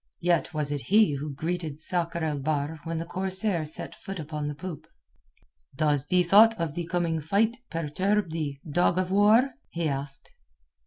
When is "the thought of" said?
6.07-6.73